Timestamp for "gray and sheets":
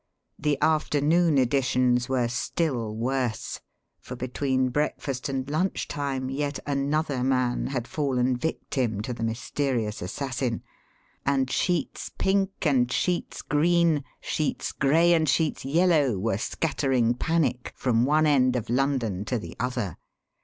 14.71-15.65